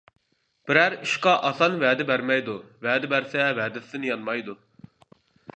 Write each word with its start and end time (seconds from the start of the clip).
بىرەر 0.69 0.95
ئىشقا 1.07 1.33
ئاسان 1.49 1.77
ۋەدە 1.83 2.07
بەرمەيدۇ، 2.13 2.57
ۋەدە 2.87 3.13
بەرسە 3.15 3.47
ۋەدىسىدىن 3.61 4.09
يانمايدۇ. 4.11 4.61